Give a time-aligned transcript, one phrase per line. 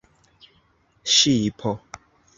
[1.15, 1.75] ŝipo